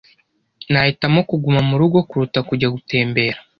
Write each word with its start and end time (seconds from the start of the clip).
Nahitamo 0.71 1.19
kuguma 1.29 1.61
murugo 1.69 1.97
kuruta 2.09 2.39
kujya 2.47 2.67
gutembera. 2.75 3.37